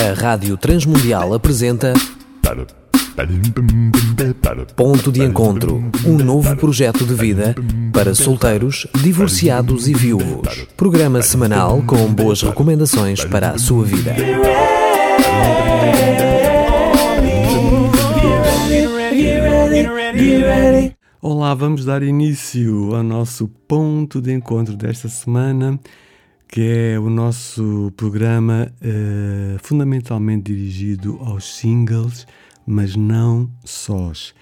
[0.00, 1.92] A Rádio Transmundial apresenta
[4.74, 7.54] Ponto de Encontro, um novo projeto de vida
[7.92, 10.66] para solteiros, divorciados e viúvos.
[10.74, 14.16] Programa semanal com boas recomendações para a sua vida.
[21.20, 25.78] Olá, vamos dar início ao nosso ponto de encontro desta semana,
[26.50, 32.26] que é o nosso programa uh, fundamentalmente dirigido aos singles,
[32.66, 34.34] mas não sós.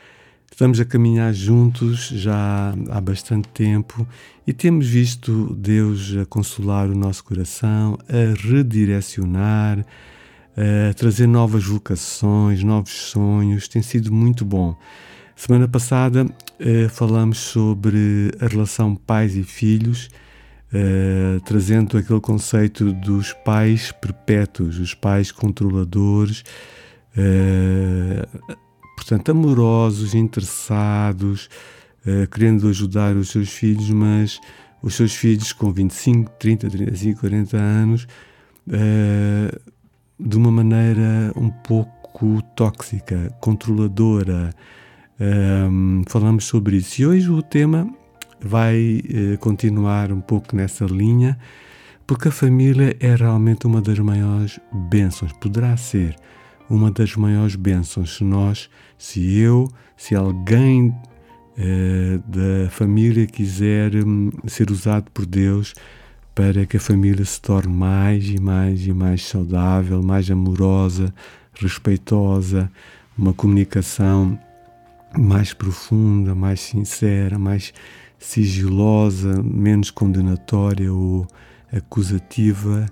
[0.51, 4.09] Estamos a caminhar juntos já há bastante tempo
[4.47, 9.85] e temos visto Deus a consolar o nosso coração, a redirecionar,
[10.91, 13.69] a trazer novas vocações, novos sonhos.
[13.69, 14.75] Tem sido muito bom.
[15.37, 20.09] Semana passada uh, falamos sobre a relação pais e filhos,
[20.73, 26.45] uh, trazendo aquele conceito dos pais perpétuos, os pais controladores,
[27.17, 28.57] uh,
[28.97, 31.49] portanto, amorosos, interessados,
[32.33, 34.41] querendo ajudar os seus filhos, mas
[34.83, 38.07] os seus filhos com 25, 30, 35, 40 anos,
[40.19, 44.55] de uma maneira um pouco tóxica, controladora,
[45.21, 47.03] um, falamos sobre isso.
[47.03, 47.93] E hoje o tema
[48.41, 51.39] vai uh, continuar um pouco nessa linha,
[52.07, 56.17] porque a família é realmente uma das maiores bênçãos, poderá ser
[56.69, 64.31] uma das maiores bênçãos se nós, se eu, se alguém uh, da família quiser um,
[64.47, 65.75] ser usado por Deus
[66.34, 71.12] para que a família se torne mais e mais e mais saudável, mais amorosa,
[71.55, 72.71] respeitosa,
[73.16, 74.39] uma comunicação
[75.19, 77.72] mais profunda, mais sincera, mais
[78.19, 81.27] sigilosa, menos condenatória ou
[81.72, 82.87] acusativa.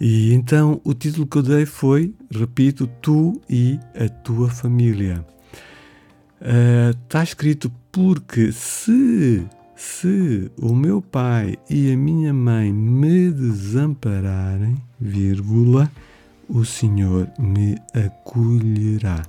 [0.00, 5.24] E então o título que eu dei foi, repito, Tu e a tua família.
[6.40, 9.46] Está uh, escrito porque se,
[9.76, 15.88] se o meu pai e a minha mãe me desampararem, vírgula,
[16.48, 19.22] o Senhor me acolherá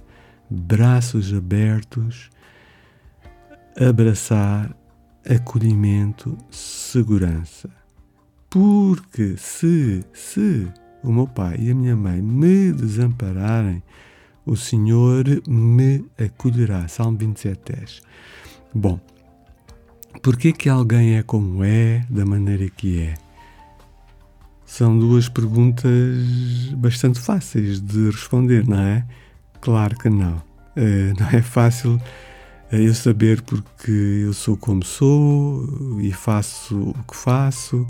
[0.49, 2.29] braços abertos,
[3.79, 4.75] abraçar,
[5.29, 7.69] acolhimento, segurança.
[8.49, 10.67] Porque se, se
[11.03, 13.81] o meu pai e a minha mãe me desampararem,
[14.45, 16.87] o Senhor me acolherá.
[16.87, 18.01] Salmo 27, 10.
[18.73, 18.99] Bom,
[20.21, 23.13] porquê que alguém é como é, da maneira que é?
[24.65, 25.91] São duas perguntas
[26.77, 29.05] bastante fáceis de responder, não é?
[29.61, 30.37] Claro que não.
[30.75, 32.01] Uh, não é fácil
[32.79, 37.85] eu saber porque eu sou como sou e faço o que faço.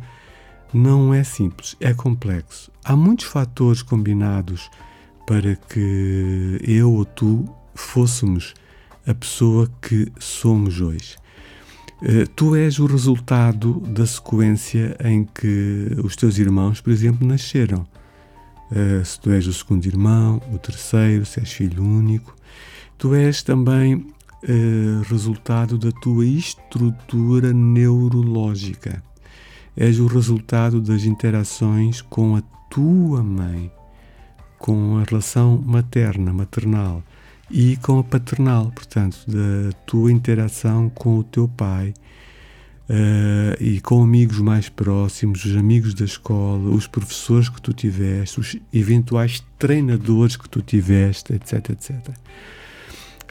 [0.74, 2.72] Não é simples, é complexo.
[2.84, 4.70] Há muitos fatores combinados
[5.26, 8.54] para que eu ou tu fôssemos
[9.06, 11.16] a pessoa que somos hoje.
[12.02, 17.88] Uh, tu és o resultado da sequência em que os teus irmãos, por exemplo, nasceram.
[18.72, 22.36] Uh, se tu és o segundo irmão, o terceiro, se és filho único,
[22.98, 24.06] tu és também
[24.44, 29.04] uh, resultado da tua estrutura neurológica.
[29.76, 33.72] És o resultado das interações com a tua mãe,
[34.60, 37.04] com a relação materna, maternal
[37.50, 41.94] e com a paternal, portanto, da tua interação com o teu pai
[42.84, 48.42] Uh, e com amigos mais próximos, os amigos da escola, os professores que tu tiveste,
[48.42, 52.14] os eventuais treinadores que tu tiveste, etc, etc.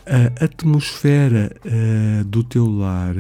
[0.07, 3.15] A atmosfera uh, do teu lar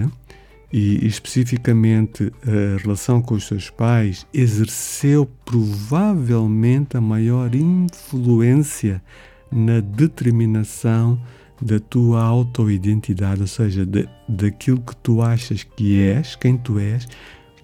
[0.73, 9.03] e especificamente a relação com os teus pais exerceu provavelmente a maior influência
[9.51, 11.21] na determinação
[11.61, 17.07] da tua autoidentidade, ou seja, de, daquilo que tu achas que és, quem tu és,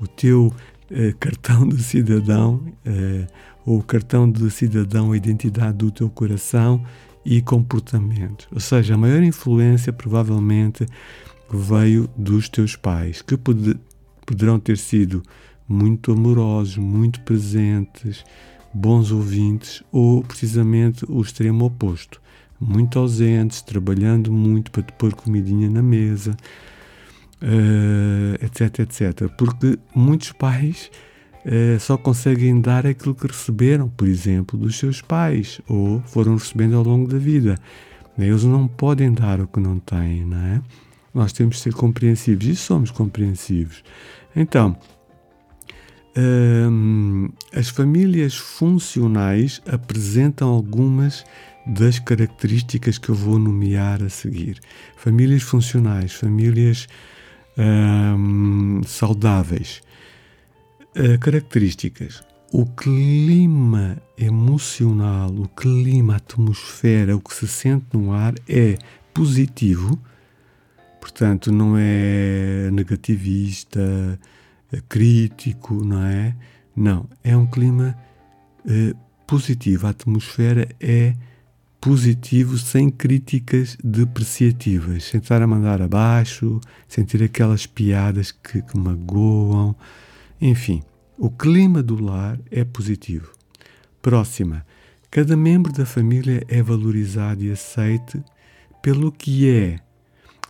[0.01, 3.27] o teu uh, cartão de cidadão, uh,
[3.67, 6.85] ou o cartão de cidadão, a identidade do teu coração
[7.31, 8.49] e comportamento.
[8.51, 10.87] Ou seja, a maior influência provavelmente
[11.53, 13.79] veio dos teus pais, que pod
[14.25, 15.23] poderão ter sido
[15.67, 18.25] muito amorosos, muito presentes,
[18.73, 22.21] bons ouvintes, ou precisamente o extremo oposto
[22.61, 26.37] muito ausentes, trabalhando muito para te pôr comidinha na mesa,
[27.43, 29.29] uh, etc, etc.
[29.37, 30.91] Porque muitos pais
[31.49, 36.77] uh, só conseguem dar aquilo que receberam, por exemplo, dos seus pais, ou foram recebendo
[36.77, 37.59] ao longo da vida.
[38.19, 40.61] Eles não podem dar o que não têm, não é?
[41.15, 43.83] Nós temos de ser compreensivos e somos compreensivos.
[44.35, 44.77] Então,
[46.17, 51.25] hum, as famílias funcionais apresentam algumas
[51.65, 54.59] das características que eu vou nomear a seguir.
[54.97, 56.89] Famílias funcionais, famílias
[57.57, 59.81] hum, saudáveis.
[60.99, 62.25] Uh, características.
[62.53, 68.77] O clima emocional, o clima, a atmosfera, o que se sente no ar é
[69.15, 69.97] positivo,
[71.01, 74.19] portanto, não é negativista,
[74.73, 76.35] é crítico, não é?
[76.75, 77.97] Não, é um clima
[78.67, 78.93] eh,
[79.25, 79.87] positivo.
[79.87, 81.15] A atmosfera é
[81.81, 88.77] positivo, sem críticas depreciativas, sem estar a mandar abaixo, sem ter aquelas piadas que, que
[88.77, 89.77] magoam,
[90.41, 90.83] enfim.
[91.17, 93.33] O clima do lar é positivo.
[94.01, 94.65] Próxima.
[95.11, 98.23] Cada membro da família é valorizado e aceite
[98.81, 99.81] pelo que é.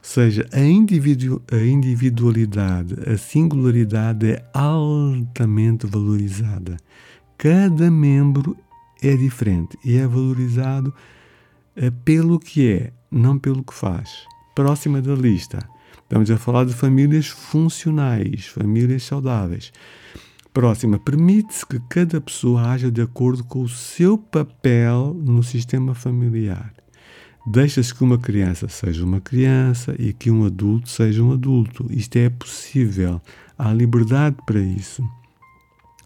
[0.03, 6.77] Seja, a, individu a individualidade, a singularidade é altamente valorizada.
[7.37, 8.57] Cada membro
[9.03, 10.93] é diferente e é valorizado
[11.77, 14.11] uh, pelo que é, não pelo que faz.
[14.55, 15.59] Próxima da lista.
[16.09, 19.71] Estamos a falar de famílias funcionais, famílias saudáveis.
[20.55, 26.73] Próxima, permite-se que cada pessoa haja de acordo com o seu papel no sistema familiar.
[27.47, 31.85] Deixa-se que uma criança seja uma criança e que um adulto seja um adulto.
[31.91, 33.21] Isto é possível.
[33.59, 35.07] Há liberdade para isso.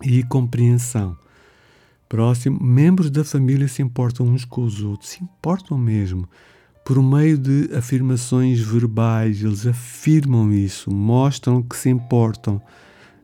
[0.02, 1.16] E compreensão.
[2.08, 6.28] Próximo, membros da família se importam uns com os outros, se importam mesmo.
[6.84, 12.60] Por meio de afirmações verbais, eles afirmam isso, mostram que se importam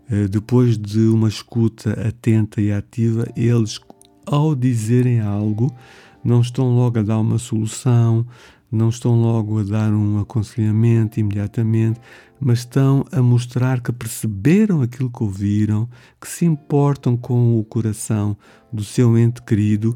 [0.09, 3.81] eh, depois de uma escuta atenta e ativa, eles,
[4.25, 5.75] ao dizerem algo,
[6.23, 8.25] não estão logo a dar uma solução,
[8.71, 12.01] não estão logo a dar um aconselhamento imediatamente,
[12.39, 15.89] mas estão a mostrar que perceberam aquilo que ouviram,
[16.21, 18.37] que se importam com o coração
[18.73, 19.93] do seu ente querido.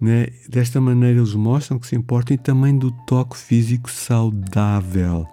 [0.00, 0.28] Né?
[0.48, 5.26] Desta maneira, eles mostram que se importam e também do toque físico saudável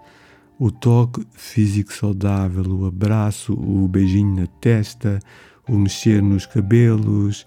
[0.64, 5.20] o toque físico saudável, o abraço, o beijinho na testa,
[5.68, 7.46] o mexer nos cabelos,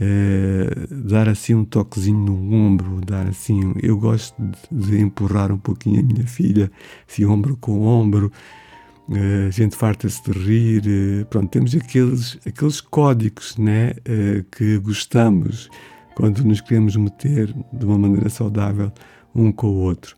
[0.00, 3.74] eh, dar assim um toquezinho no ombro, dar assim.
[3.82, 6.68] Eu gosto de, de empurrar um pouquinho a minha filha,
[7.08, 8.32] assim, ombro com ombro.
[9.10, 10.82] Eh, a gente farta-se de rir.
[10.86, 13.92] Eh, pronto, temos aqueles, aqueles códigos né,
[14.50, 15.70] que gostamos
[16.18, 18.90] quando nos queremos meter de uma maneira saudável
[19.32, 20.16] um com o outro.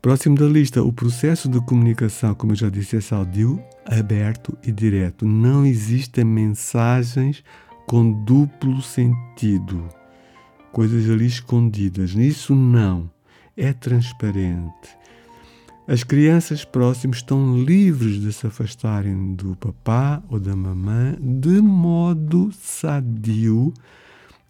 [0.00, 4.70] Próximo da lista, o processo de comunicação, como eu já disse, é saudio, aberto e
[4.70, 5.26] direto.
[5.26, 7.42] Não existem mensagens
[7.88, 9.88] com duplo sentido,
[10.72, 12.14] coisas ali escondidas.
[12.14, 13.10] Nisso não.
[13.56, 14.96] É transparente.
[15.88, 22.52] As crianças próximas estão livres de se afastarem do papá ou da mamã de modo
[22.52, 23.74] sadio,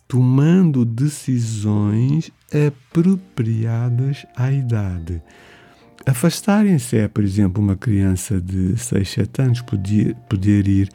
[0.07, 2.31] tomando decisões
[2.69, 5.23] apropriadas à idade.
[6.05, 10.89] Afastarem-se é, por exemplo, uma criança de 6, 7 anos poder, poder ir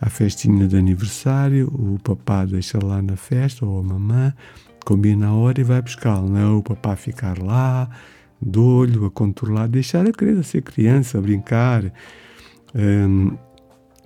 [0.00, 4.32] à festinha de aniversário, o papá deixa lá na festa, ou a mamã,
[4.84, 6.28] combina a hora e vai buscá-lo.
[6.28, 7.88] Não é o papá ficar lá,
[8.40, 11.84] de olho, a controlar, deixar a criança ser criança, a brincar
[12.74, 13.36] um,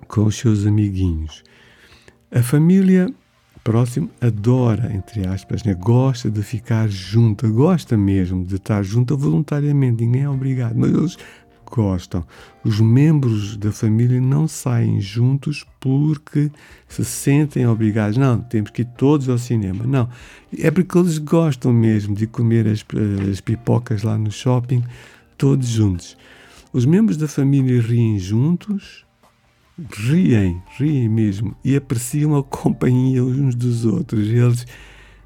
[0.07, 1.43] com os seus amiguinhos.
[2.31, 3.09] A família
[3.67, 5.75] próximo adora, entre aspas, né?
[5.75, 11.19] gosta de ficar junto, gosta mesmo de estar junto voluntariamente, ninguém é obrigado, mas eles
[11.69, 12.25] gostam.
[12.63, 16.49] Os membros da família não saem juntos porque
[16.87, 18.17] se sentem obrigados.
[18.17, 19.85] Não, temos que ir todos ao cinema.
[19.85, 20.09] Não,
[20.57, 22.85] é porque eles gostam mesmo de comer as,
[23.29, 24.85] as pipocas lá no shopping,
[25.37, 26.17] todos juntos.
[26.73, 29.06] Os membros da família riem juntos,
[29.79, 34.29] riem, riem mesmo e apreciam a companhia uns dos outros.
[34.29, 34.67] Eles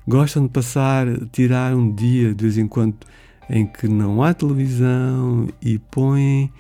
[0.07, 2.97] gostam de passar, tirar um dia de vez em quando
[3.49, 6.53] em que não há televisão e põem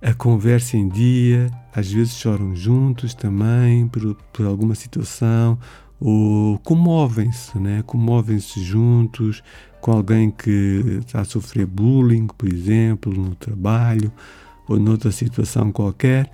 [0.00, 1.50] a conversa em dia.
[1.74, 5.58] Às vezes choram juntos também por, por alguma situação
[5.98, 7.82] ou comovem-se, né?
[7.86, 9.42] comovem-se juntos
[9.80, 14.12] com alguém que está a sofrer bullying, por exemplo, no trabalho
[14.68, 16.30] ou noutra situação qualquer.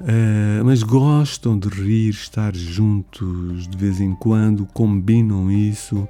[0.00, 6.08] Uh, mas gostam de rir, estar juntos de vez em quando, combinam isso,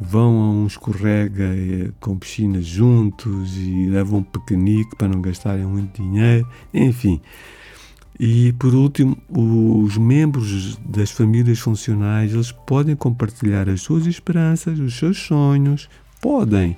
[0.00, 5.66] vão a um escorrega eh, com piscina juntos e levam um pequenique para não gastarem
[5.66, 7.20] muito dinheiro, enfim.
[8.18, 14.96] E por último, os membros das famílias funcionais eles podem compartilhar as suas esperanças, os
[14.96, 15.88] seus sonhos,
[16.20, 16.76] podem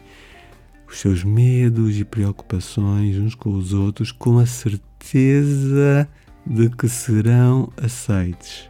[0.89, 6.09] os seus medos e preocupações uns com os outros com a certeza
[6.51, 8.69] de que serão aceites.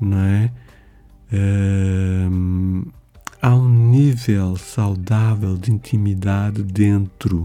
[0.00, 0.50] não é?
[1.32, 2.90] Uh,
[3.40, 7.42] há um nível saudável de intimidade dentro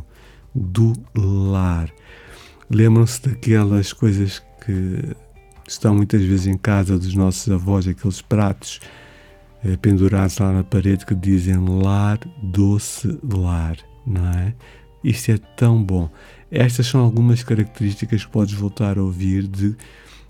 [0.56, 1.92] do lar.
[2.70, 5.16] Lembram-se daquelas coisas que
[5.68, 8.80] estão muitas vezes em casa dos nossos avós, aqueles pratos
[9.64, 14.56] eh, pendurados lá na parede que dizem lar, doce lar, não é?
[15.04, 16.10] Isto é tão bom.
[16.58, 19.76] Estas são algumas características que podes voltar a ouvir de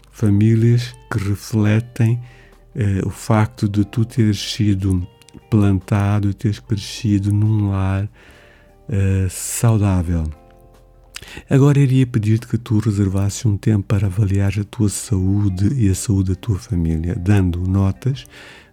[0.10, 2.20] famílias que refletem
[2.74, 5.08] eh, o facto de tu teres sido
[5.51, 8.10] plantado, teres crescido num lar
[8.89, 10.24] eh, saudável.
[11.48, 15.94] Agora iria pedir-te que tu reservasses um tempo para avaliar a tua saúde e a
[15.94, 18.25] saúde da tua família, dando notas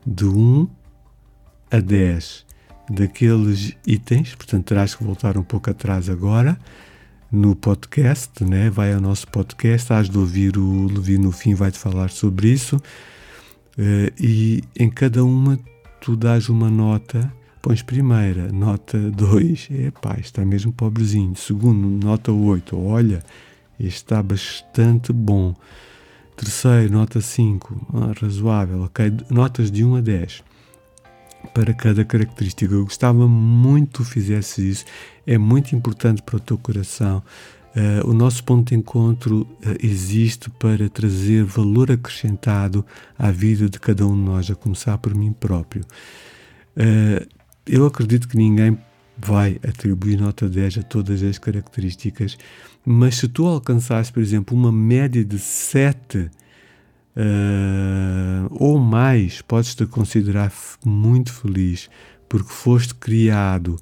[0.07, 0.67] de 1
[1.71, 2.47] a 10
[2.89, 6.59] daqueles itens, portanto terás que voltar um pouco atrás agora
[7.33, 8.69] no podcast, né?
[8.69, 12.77] vai ao nosso podcast, has de ouvir o Levi no fim, vai-te falar sobre isso,
[12.77, 15.59] uh, e em cada uma
[16.01, 21.37] tu dás uma nota Pões primeira, nota 2, epá, está mesmo pobrezinho.
[21.37, 23.23] Segundo, nota 8, olha,
[23.79, 25.55] está bastante bom.
[26.37, 29.13] Terceiro, nota 5, ah, razoável, ok?
[29.31, 30.52] Notas de 1 a 10
[31.53, 32.75] para cada característica.
[32.75, 34.85] Eu gostava muito que fizesse isso,
[35.27, 37.23] é muito importante para o teu coração.
[37.75, 39.49] Uh, o nosso ponto de encontro uh,
[39.83, 42.85] existe para trazer valor acrescentado
[43.19, 45.83] à vida de cada um de nós, a começar por mim próprio.
[46.77, 47.27] Uh,
[47.67, 48.77] eu acredito que ninguém
[49.17, 52.37] vai atribuir nota 10 a todas as características,
[52.85, 56.31] mas se tu alcançares, por exemplo, uma média de 7
[57.17, 60.53] uh, eh, ou mais, podes-te considerar
[60.85, 61.89] muito feliz,
[62.29, 63.77] porque foste criado,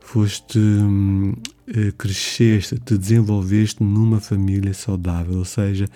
[0.00, 5.86] foste, uh, cresceste, te desenvolveste numa família saudável, ou seja,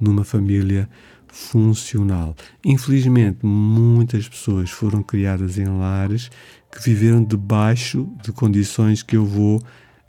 [0.00, 0.88] numa família
[1.28, 2.36] funcional.
[2.64, 6.30] Infelizmente, muitas pessoas foram criadas em lares
[6.70, 9.60] que viveram debaixo de condições que eu vou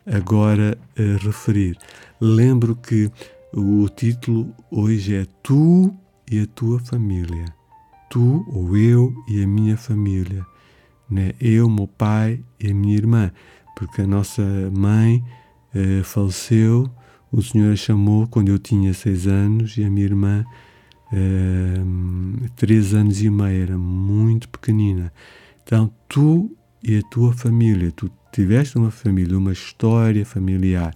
[0.05, 1.77] agora uh, referir.
[2.21, 3.11] Lembro que
[3.51, 5.93] o título hoje é Tu
[6.29, 7.45] e a tua família.
[8.09, 10.45] Tu ou eu e a minha família.
[11.09, 11.33] Né?
[11.39, 13.31] Eu, meu pai e a minha irmã.
[13.75, 15.23] Porque a nossa mãe
[15.73, 16.89] uh, faleceu,
[17.31, 20.45] o Senhor a chamou quando eu tinha seis anos e a minha irmã
[21.11, 25.11] uh, três anos e meio, era muito pequenina.
[25.63, 30.95] Então, tu e a tua família, tu tiveste uma família, uma história familiar.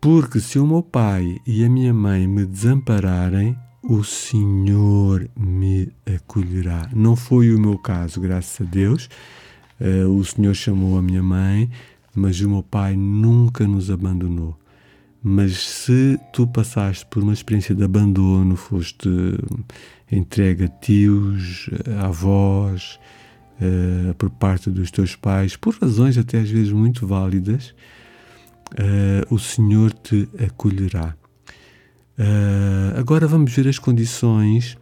[0.00, 6.88] Porque se o meu pai e a minha mãe me desampararem, o Senhor me acolherá.
[6.94, 9.08] Não foi o meu caso, graças a Deus.
[9.80, 11.68] Uh, o Senhor chamou a minha mãe,
[12.14, 14.56] mas o meu pai nunca nos abandonou.
[15.22, 19.08] Mas se tu passaste por uma experiência de abandono, foste
[20.10, 23.00] entregue a tios, a avós,
[23.60, 27.74] uh, por parte dos teus pais, por razões até às vezes muito válidas,
[28.72, 31.16] uh, o Senhor te acolherá.
[32.18, 34.76] Uh, agora vamos ver as condições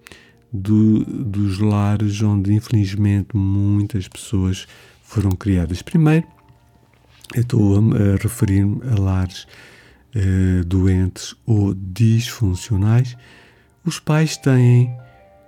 [0.53, 4.67] do, dos lares onde, infelizmente, muitas pessoas
[5.03, 5.83] foram criadas.
[5.83, 6.27] Primeiro,
[7.35, 9.47] eu estou a, a referir-me a lares
[10.15, 13.17] uh, doentes ou disfuncionais.
[13.85, 14.91] Os pais têm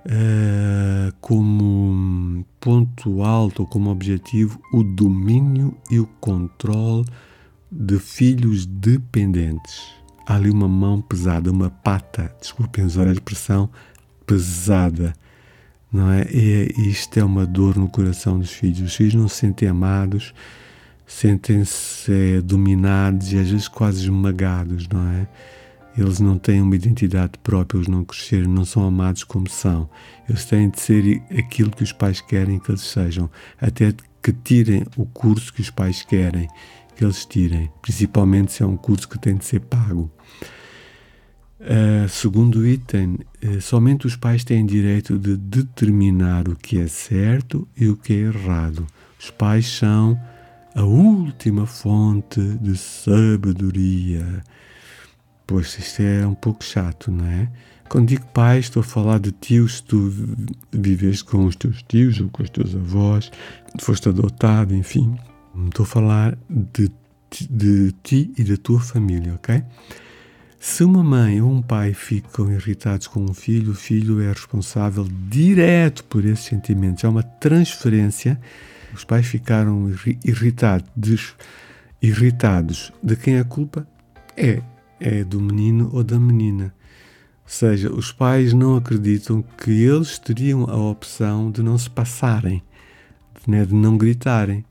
[0.07, 7.05] uh, como ponto alto, como objetivo, o domínio e o controle
[7.71, 10.01] de filhos dependentes.
[10.26, 13.69] Há ali uma mão pesada, uma pata, desculpem usar a expressão,
[14.26, 15.12] pesada.
[15.93, 16.26] Não é?
[16.33, 18.81] E isto é uma dor no coração dos filhos.
[18.81, 20.33] Os filhos não se sentem amados,
[21.07, 25.29] sentem-se é, dominados e às vezes quase esmagados, não é?
[25.97, 29.91] Eles não têm uma identidade própria, eles não cresceram, não são amados como são.
[30.26, 33.29] Eles têm de ser aquilo que os pais querem que eles sejam,
[33.61, 36.49] até que tirem o curso que os pais querem
[36.94, 40.11] que eles tirem, principalmente se é um curso que tem de ser pago.
[41.61, 47.68] Uh, segundo item, uh, somente os pais têm direito de determinar o que é certo
[47.76, 48.84] e o que é errado.
[49.18, 50.20] Os pais são
[50.75, 54.42] a última fonte de sabedoria.
[55.46, 57.49] Pois isto é um pouco chato, não é?
[57.88, 60.11] Quando digo pai, estou a falar de tios, se tu
[60.72, 63.30] vives com os teus tios ou com os teus avós,
[63.78, 65.14] foste adotado, enfim.
[65.66, 66.90] Estou a falar de,
[67.50, 69.62] de ti e da tua família, ok?
[70.59, 75.06] Se uma mãe ou um pai ficam irritados com um filho, o filho é responsável
[75.28, 77.02] direto por esses sentimentos.
[77.02, 78.40] É uma transferência.
[78.94, 79.90] Os pais ficaram
[80.25, 81.35] irritados,
[82.00, 82.92] irritados.
[83.02, 83.87] De quem é a culpa?
[84.37, 84.62] É
[85.02, 86.73] é do menino ou da menina.
[87.44, 92.62] seja, os pais não acreditam que eles teriam a opção de não se passarem,
[93.47, 94.64] né, de não gritarem.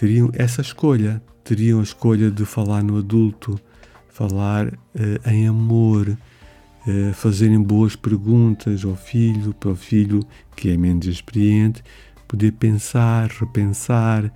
[0.00, 1.22] Teriam essa escolha.
[1.44, 3.60] Teriam a escolha de falar no adulto,
[4.08, 10.20] falar uh, em amor, uh, fazerem boas perguntas ao filho, para o filho
[10.56, 11.84] que é menos experiente,
[12.26, 14.32] poder pensar, repensar.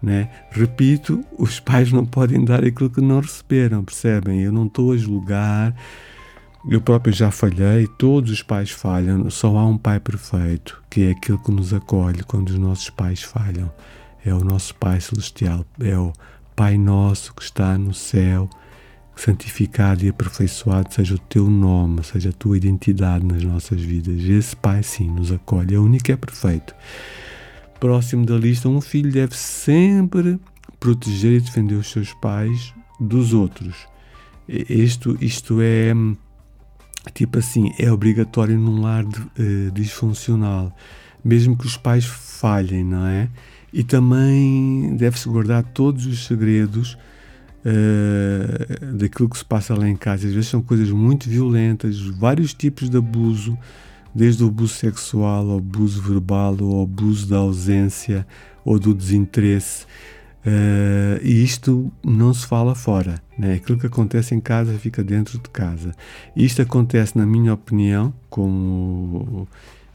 [0.00, 0.30] Né?
[0.52, 4.40] Repito, os pais não podem dar aquilo que não receberam, percebem?
[4.42, 5.74] Eu não estou a julgar
[6.68, 11.10] eu próprio já falhei, todos os pais falham, só há um pai perfeito, que é
[11.12, 13.72] aquele que nos acolhe quando os nossos pais falham.
[14.28, 16.12] É o nosso Pai Celestial, é o
[16.54, 18.50] Pai Nosso que está no céu,
[19.16, 24.22] santificado e aperfeiçoado seja o teu nome, seja a tua identidade nas nossas vidas.
[24.22, 26.74] Esse Pai, sim, nos acolhe, é único que é perfeito.
[27.80, 30.38] Próximo da lista, um filho deve sempre
[30.78, 33.76] proteger e defender os seus pais dos outros.
[34.46, 35.94] Isto, isto é
[37.14, 40.76] tipo assim, é obrigatório num lar de, uh, disfuncional,
[41.24, 43.30] mesmo que os pais falhem, não é?
[43.72, 46.96] E também deve-se guardar todos os segredos
[47.64, 50.26] uh, daquilo que se passa lá em casa.
[50.26, 53.58] Às vezes são coisas muito violentas, vários tipos de abuso,
[54.14, 58.26] desde o abuso sexual, ao abuso verbal, ao abuso da ausência
[58.64, 59.84] ou do desinteresse.
[60.46, 63.20] Uh, e isto não se fala fora.
[63.38, 63.54] Né?
[63.54, 65.94] Aquilo que acontece em casa fica dentro de casa.
[66.34, 69.46] Isto acontece, na minha opinião, como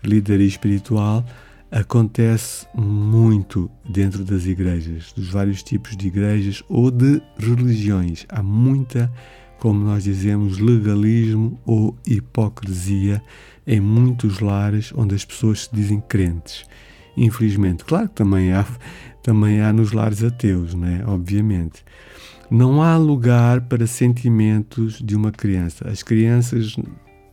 [0.03, 1.25] líder espiritual,
[1.73, 8.27] acontece muito dentro das igrejas, dos vários tipos de igrejas ou de religiões.
[8.29, 9.11] Há muita,
[9.59, 13.23] como nós dizemos, legalismo ou hipocrisia
[13.65, 16.63] em muitos lares onde as pessoas se dizem crentes.
[17.17, 18.65] Infelizmente, claro que também há
[19.23, 21.01] também há nos lares ateus, né?
[21.07, 21.83] obviamente.
[22.51, 25.89] Não há lugar para sentimentos de uma criança.
[25.89, 26.75] As crianças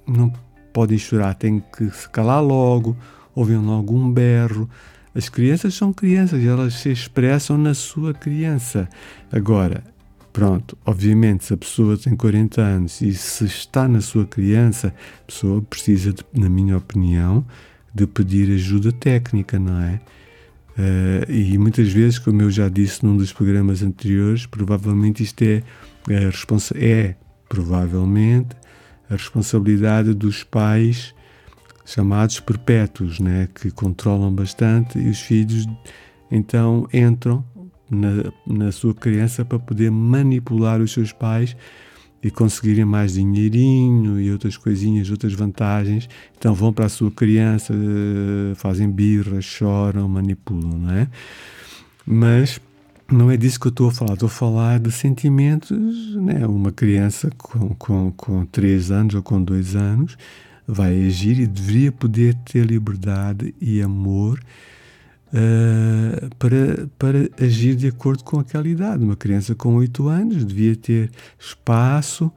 [0.07, 0.33] não
[0.73, 2.97] podem chorar, têm que se calar logo,
[3.41, 4.69] ouvem logo um berro.
[5.15, 8.89] As crianças são crianças, elas se expressam na sua criança.
[9.33, 9.83] Agora,
[10.33, 15.27] pronto, obviamente, se a pessoa tem 40 anos e se está na sua criança, a
[15.27, 17.45] pessoa precisa, de, na minha opinião,
[17.95, 20.01] de pedir ajuda técnica, não é?
[20.79, 25.63] Uh, e muitas vezes, como eu já disse num dos programas anteriores, provavelmente isto é,
[26.09, 26.31] é,
[26.77, 27.17] é
[27.49, 28.55] provavelmente
[29.09, 31.13] a responsabilidade dos pais
[31.93, 35.67] chamados perpétuos, né, que controlam bastante e os filhos
[36.31, 37.45] então entram
[37.91, 41.57] na, na sua criança para poder manipular os seus pais
[42.23, 46.09] e conseguirem mais dinheirinho e outras coisinhas, outras vantagens.
[46.39, 51.09] Então vão para a sua criança, eh, fazem birra, choram, manipulam, não é?
[52.07, 52.61] Mas
[53.11, 54.13] não é disso que eu estou a falar.
[54.13, 56.47] Estou a falar de sentimentos, né?
[56.47, 60.17] Uma criança com, com, com 3 anos ou com 2 anos
[60.71, 64.41] vai agir e deveria poder ter liberdade e amor
[65.33, 69.03] uh, para, para agir de acordo com aquela idade.
[69.03, 72.31] Uma criança com 8 anos devia ter espaço.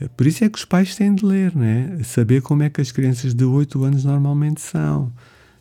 [0.00, 1.98] Eh, por isso é que os pais têm de ler, né?
[2.04, 5.12] saber como é que as crianças de 8 anos normalmente são.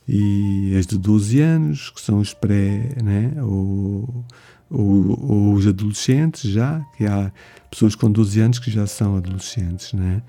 [0.07, 3.33] E as de 12 anos, que são os pré, né?
[3.43, 4.25] ou,
[4.69, 7.31] ou, ou os adolescentes já, que há
[7.69, 10.23] pessoas com 12 anos que já são adolescentes, né?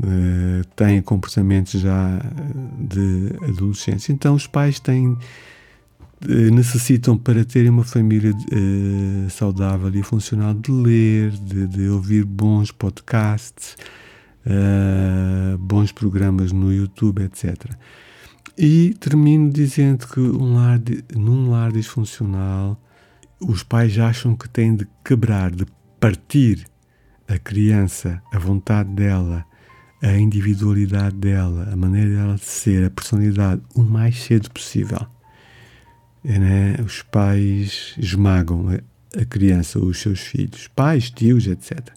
[0.00, 2.20] Uh, têm comportamentos já
[2.78, 4.12] de adolescência.
[4.12, 5.16] Então os pais têm
[6.20, 12.24] eh, necessitam para terem uma família uh, saudável e funcional de ler, de, de ouvir
[12.24, 13.76] bons podcasts,
[14.44, 17.72] uh, bons programas no YouTube, etc.
[18.56, 22.76] E termino dizendo que um lar de, num lar disfuncional
[23.40, 25.64] os pais acham que têm de quebrar, de
[26.00, 26.66] partir
[27.28, 29.44] a criança, a vontade dela,
[30.00, 35.06] a individualidade dela, a maneira dela de ser, a personalidade, o mais cedo possível
[36.24, 36.76] é, né?
[36.84, 41.88] os pais esmagam a, a criança, os seus filhos, pais, tios, etc.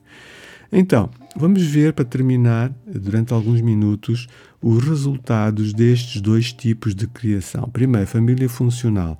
[0.72, 4.28] Então, vamos ver para terminar, durante alguns minutos,
[4.62, 7.70] os resultados destes dois tipos de criação.
[7.74, 9.18] Primeiro, família funcional.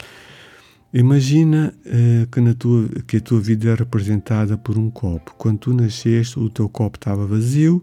[0.94, 5.34] Imagina uh, que, na tua, que a tua vida é representada por um copo.
[5.38, 7.82] Quando tu nasceste, o teu copo estava vazio,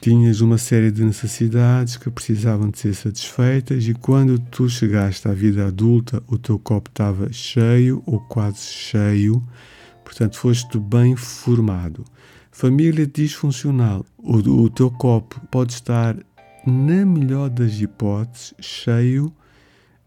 [0.00, 5.32] tinhas uma série de necessidades que precisavam de ser satisfeitas e quando tu chegaste à
[5.32, 9.42] vida adulta, o teu copo estava cheio ou quase cheio,
[10.02, 12.02] portanto foste bem formado.
[12.50, 16.16] Família disfuncional, o, o teu copo pode estar,
[16.66, 19.30] na melhor das hipóteses, cheio,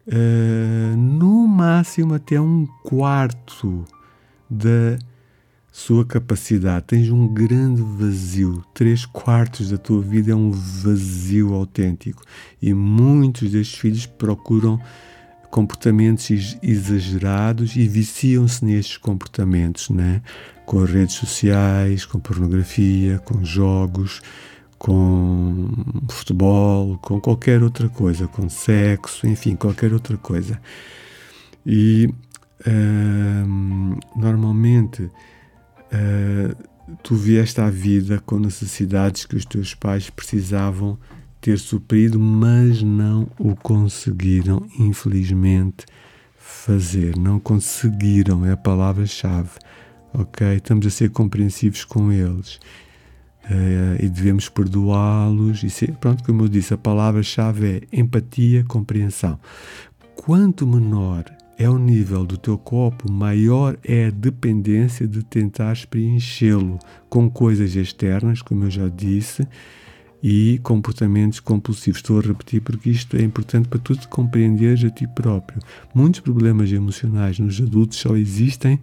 [0.07, 3.85] uh, no máximo até um quarto
[4.49, 4.97] da
[5.73, 8.63] sua capacidade, tens um grande vazio.
[8.75, 12.21] Três quartos da tua vida é um vazio autêntico.
[12.61, 14.79] E muitos destes filhos procuram
[15.49, 16.29] comportamentos
[16.61, 20.21] exagerados e viciam-se nestes comportamentos, né?
[20.63, 24.21] com redes sociais, com pornografia, com jogos,
[24.77, 25.71] com
[26.07, 30.61] futebol, com qualquer outra coisa, com sexo, enfim, qualquer outra coisa.
[31.65, 32.13] E
[32.67, 35.09] uh, normalmente
[35.93, 40.97] uh, tu vieste à vida com necessidades que os teus pais precisavam
[41.39, 45.85] ter suprido, mas não o conseguiram, infelizmente,
[46.37, 47.17] fazer.
[47.17, 49.51] Não conseguiram, é a palavra-chave.
[50.13, 50.55] Ok?
[50.55, 52.55] Estamos a ser compreensivos com eles.
[53.45, 55.63] Uh, e devemos perdoá-los.
[55.63, 59.37] E ser, pronto, como eu disse, a palavra-chave é empatia, compreensão.
[60.15, 61.25] Quanto menor
[61.57, 67.75] é o nível do teu copo, maior é a dependência de tentares preenchê-lo com coisas
[67.75, 69.47] externas, como eu já disse,
[70.21, 71.99] e comportamentos compulsivos.
[71.99, 75.59] Estou a repetir porque isto é importante para tu te compreenderes a ti próprio.
[75.93, 78.79] Muitos problemas emocionais nos adultos só existem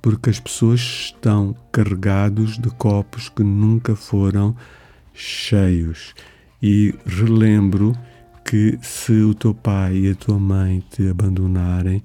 [0.00, 4.56] porque as pessoas estão carregados de copos que nunca foram
[5.14, 6.14] cheios.
[6.60, 7.96] E relembro
[8.44, 12.02] que se o teu pai e a tua mãe te abandonarem,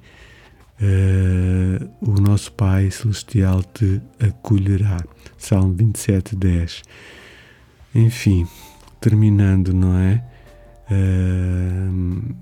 [0.81, 5.03] uh, o nosso Pai Celestial te acolherá.
[5.37, 6.83] Salmo 27, 10.
[7.95, 8.47] Enfim,
[8.99, 10.23] terminando, não é?
[10.89, 12.35] Uh,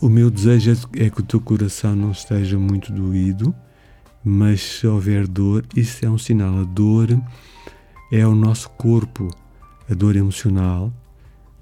[0.00, 3.54] o meu desejo é que o teu coração não esteja muito doído,
[4.24, 6.60] mas se houver dor, isso é um sinal.
[6.60, 7.20] A dor
[8.10, 9.28] é o nosso corpo,
[9.90, 10.92] a dor emocional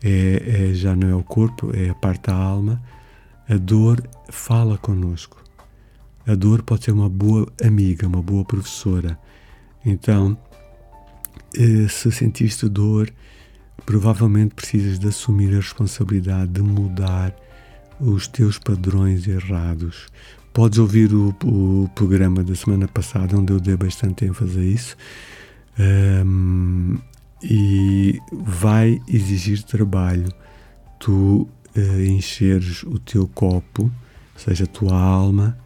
[0.02, 2.82] é, é, já não é o corpo, é a parte da alma.
[3.48, 5.42] A dor fala connosco.
[6.26, 9.18] A dor pode ser uma boa amiga, uma boa professora.
[9.84, 10.36] Então,
[11.56, 13.12] eh, se sentiste dor,
[13.84, 17.34] provavelmente precisas de assumir a responsabilidade de mudar
[18.00, 20.06] os teus padrões errados.
[20.52, 24.96] Podes ouvir o, o programa da semana passada, onde eu dei bastante ênfase a isso,
[27.42, 30.32] e vai exigir trabalho
[30.98, 33.90] tu uh, encheres o teu copo, ou
[34.36, 35.58] seja, a tua alma,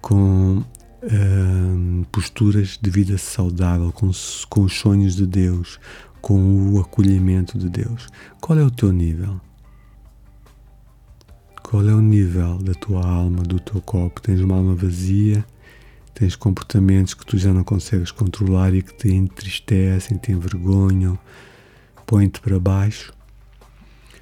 [0.00, 0.58] com
[1.02, 4.10] uh, posturas de vida saudável, com,
[4.48, 5.78] com os sonhos de Deus,
[6.20, 8.08] com o acolhimento de Deus.
[8.40, 9.40] Qual é o teu nível?
[11.62, 14.20] Qual é o nível da tua alma, do teu copo?
[14.20, 15.44] Tens uma alma vazia?
[16.14, 21.18] Tens comportamentos que tu já não consegues controlar e que te entristecem, te envergonham,
[22.06, 23.12] põem-te para baixo?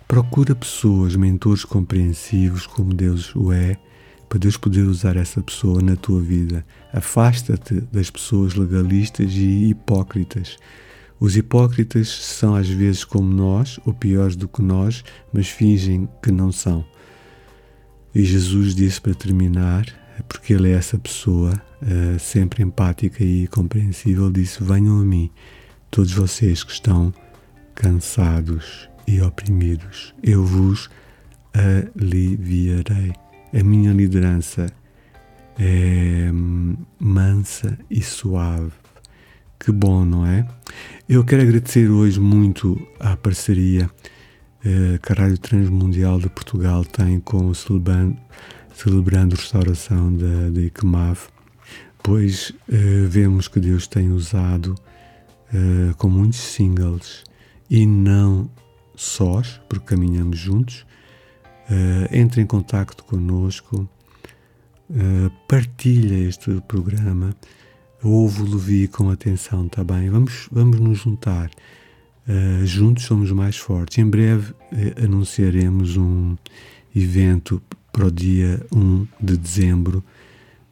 [0.07, 3.77] Procura pessoas, mentores compreensivos, como Deus o é,
[4.29, 6.65] para Deus poder usar essa pessoa na tua vida.
[6.93, 10.57] Afasta-te das pessoas legalistas e hipócritas.
[11.19, 16.31] Os hipócritas são às vezes como nós, ou piores do que nós, mas fingem que
[16.31, 16.85] não são.
[18.15, 19.85] E Jesus disse para terminar,
[20.27, 21.53] porque Ele é essa pessoa
[21.83, 25.31] uh, sempre empática e compreensível, disse: Venham a mim,
[25.91, 27.13] todos vocês que estão
[27.75, 30.91] cansados e oprimidos, eu vos
[31.97, 33.13] aliviarei.
[33.53, 34.67] A minha liderança
[35.59, 38.73] é hum, mansa e suave.
[39.59, 40.47] Que bom, não é?
[41.09, 47.19] Eu quero agradecer hoje muito à parceria uh, que a Rádio Transmundial de Portugal tem
[47.19, 47.55] com o
[48.79, 51.19] Celebrando, celebrando Restauração da, da ICMAV,
[52.01, 54.77] pois uh, vemos que Deus tem usado
[55.53, 57.25] uh, com muitos singles
[57.69, 58.49] e não
[58.95, 60.87] sós, porque caminhamos juntos.
[61.69, 63.89] Uh, entre em contato conosco,
[64.91, 67.35] uh, partilha este programa,
[68.01, 68.61] ouve-lo
[68.93, 70.09] com atenção, tá bem?
[70.09, 71.51] Vamos, vamos nos juntar.
[72.29, 73.99] Uh, juntos somos mais fortes.
[73.99, 76.37] Em breve uh, anunciaremos um
[76.95, 77.61] evento
[77.99, 80.05] para o dia 1 de dezembro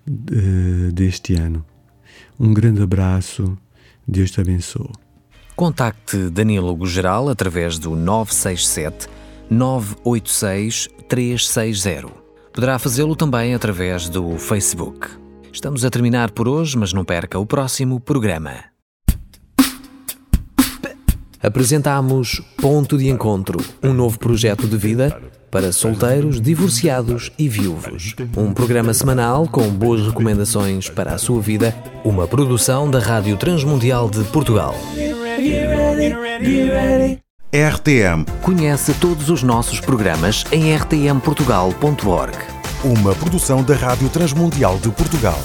[0.09, 1.65] uh, deste ano.
[2.39, 3.59] Um grande abraço,
[4.07, 4.93] Deus te abençoe.
[5.57, 9.09] Contacte Danilo Geral através do 967
[9.51, 12.07] 986 360.
[12.55, 15.09] Poderá fazê-lo também através do Facebook.
[15.53, 18.77] Estamos a terminar por hoje, mas não perca o próximo programa
[21.47, 25.17] apresentamos Ponto de Encontro, um novo projeto de vida
[25.57, 28.14] para solteiros, divorciados e viúvos.
[28.37, 34.11] Um programa semanal com boas recomendações para a sua vida, uma produção da Rádio Transmundial
[34.11, 34.75] de Portugal.
[37.51, 38.27] RTM.
[38.42, 42.37] Conhece todos os nossos programas em rtmportugal.org.
[42.85, 45.40] Uma produção da Rádio Transmundial de Portugal.